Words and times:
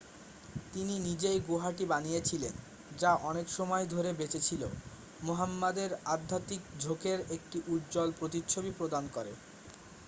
তিনি 0.73 0.95
নিজেই 1.07 1.39
গুহাটি 1.47 1.83
বানিয়েছিলেন 1.87 2.53
যা 2.91 3.11
অনেকসময় 3.23 3.85
ধরে 3.87 4.09
বেঁচে 4.13 4.39
ছিল 4.47 4.61
মুহাম্মদের 5.21 5.91
আধ্যাত্মিক 6.07 6.61
ঝোঁকের 6.79 7.19
একটি 7.35 7.57
উজ্জ্বল 7.67 8.09
প্রতিচ্ছবি 8.19 8.71
প্রদান 8.79 9.03
করে 9.13 9.31